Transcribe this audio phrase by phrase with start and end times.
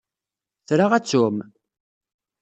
[0.67, 1.37] Tra ad tɛum.